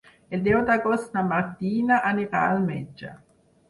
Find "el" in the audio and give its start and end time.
0.37-0.39